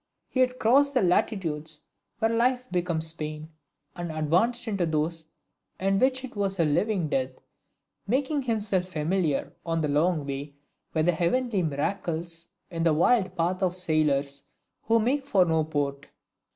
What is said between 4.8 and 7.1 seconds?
those in which it is a living